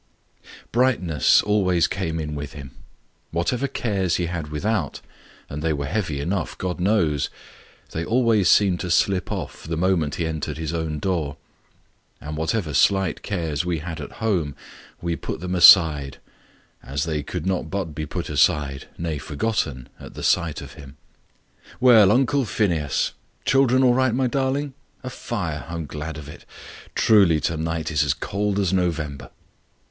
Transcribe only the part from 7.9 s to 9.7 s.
they always seemed to slip off